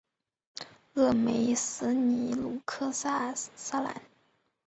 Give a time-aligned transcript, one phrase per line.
[0.95, 3.39] 勒梅斯尼鲁克塞
[3.73, 4.01] 兰。